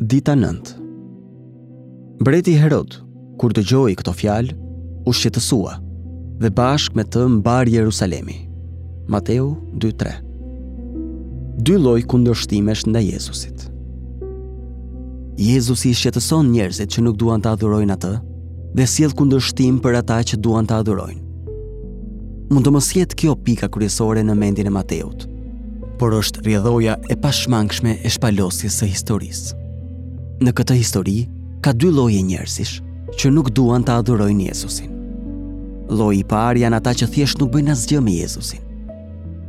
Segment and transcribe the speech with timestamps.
[0.00, 0.78] dita 9
[2.22, 2.92] Breti Herod,
[3.38, 4.54] kur të gjoj këto fjalë,
[5.06, 5.72] u shqetësua
[6.38, 8.36] dhe bashkë me të mbar Jerusalemi.
[9.10, 9.48] Mateu
[9.82, 10.14] 2.3
[11.66, 13.66] Dy loj kundërshtimesh nda Jezusit
[15.48, 18.14] Jezusi shqetëson njerëzit që nuk duan të adhurojnë atë
[18.78, 21.22] dhe sjedh kundërshtim për ata që duan të adhurojnë.
[22.54, 25.26] Mund të mos jetë kjo pika kryesore në mendin e Mateut,
[25.98, 29.64] por është rjedhoja e pashmangshme e shpalosjes së historisë
[30.38, 31.16] në këtë histori
[31.66, 32.76] ka dy lloje njerëzish
[33.18, 34.92] që nuk duan ta adhurojnë Jezusin.
[35.90, 38.62] Lloji i parë janë ata që thjesht nuk bëjnë asgjë me Jezusin.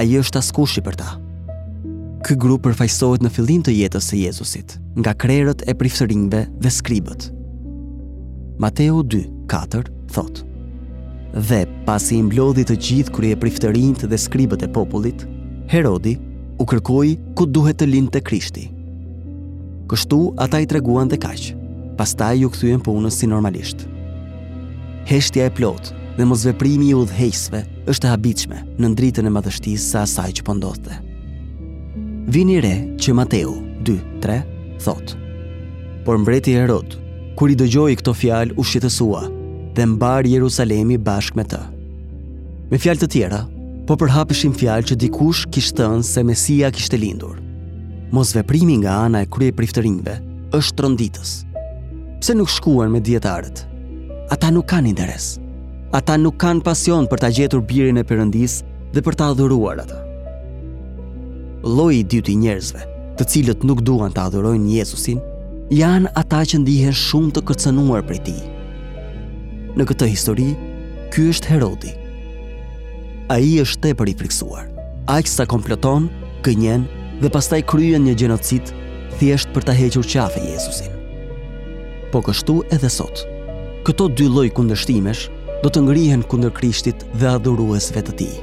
[0.00, 1.10] Ai është askushi për ta.
[2.24, 7.28] Ky grup përfaqësohet në fillim të jetës së Jezusit, nga krerët e priftërinjve dhe skribët.
[8.60, 10.46] Mateu 2:4 thotë:
[11.50, 15.26] Dhe pasi i mblodhi të gjithë e priftërinjt dhe skribët e popullit,
[15.70, 16.16] Herodi
[16.60, 18.68] u kërkoi ku duhet të lindte të Krishti
[19.90, 21.48] Kështu ata i treguan dhe kaq.
[21.98, 23.82] Pastaj ju kthyen punën si normalisht.
[25.10, 29.98] Heshtja e plot dhe mosveprimi i udhëheqësve është e habitshme në dritën e madhështisë së
[30.04, 31.00] asaj që po ndodhte.
[32.30, 33.56] Vini re që Mateu
[33.90, 34.38] 2:3
[34.86, 35.18] thotë:
[36.06, 36.94] Por mbreti Herod,
[37.34, 39.26] kur i dëgjoi këto fjalë, u shqetësua
[39.74, 41.62] dhe mbar Jerusalemi bashkë me të.
[42.70, 43.42] Me fjalë të tjera,
[43.90, 47.39] po përhapishim fjalë që dikush kishtë thënë se Mesia kishte lindur
[48.12, 50.14] mosveprimi nga ana e krye priftëringve
[50.58, 51.32] është të rënditës.
[52.20, 53.62] Pse nuk shkuar me djetarët?
[54.34, 55.36] Ata nuk kanë interes.
[55.94, 58.60] Ata nuk kanë pasion për ta gjetur birin e përëndis
[58.94, 60.00] dhe për ta adhuruar ata.
[61.64, 62.82] Loi i dyti njerëzve,
[63.18, 65.18] të cilët nuk duan të adhurojnë Jezusin,
[65.74, 68.36] janë ata që ndihen shumë të kërcënuar për ti.
[69.78, 70.48] Në këtë histori,
[71.14, 71.92] ky është Herodi.
[73.30, 74.66] A i është te për i friksuar.
[75.10, 76.08] A i kësa komploton,
[76.46, 76.86] gënjen
[77.20, 78.72] dhe pastaj kryen një gjenocid
[79.20, 80.96] thjesht për ta hequr qafe Jezusin.
[82.12, 83.26] Po kështu edhe sot.
[83.86, 85.26] Këto dy lloj kundërshtimesh
[85.64, 88.38] do të ngrihen kundër Krishtit dhe adhuruesve të Tij.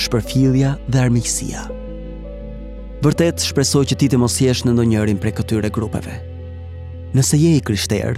[0.00, 1.66] Shpërfillja dhe armiqësia.
[3.04, 6.16] Vërtet shpresoj që ti të mos jesh në ndonjërin prej këtyre grupeve.
[7.16, 8.16] Nëse je i krishterë,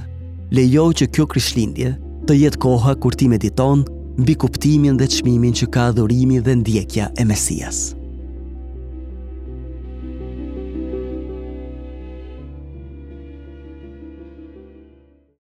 [0.54, 1.92] lejo që kjo krishtlindje
[2.30, 3.84] të jetë koha kur ti mediton
[4.18, 7.88] mbi kuptimin dhe çmimin që ka adhurimi dhe ndjekja e Mesias.